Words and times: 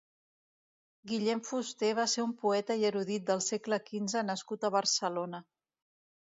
Guillem 1.11 1.43
Fuster 1.49 1.91
va 1.99 2.05
ser 2.13 2.23
un 2.29 2.33
poeta 2.45 2.77
i 2.79 2.87
erudit 2.91 3.29
del 3.29 3.45
segle 3.49 3.79
quinze 3.91 4.25
nascut 4.31 4.67
a 4.67 4.73
Barcelona. 4.79 5.45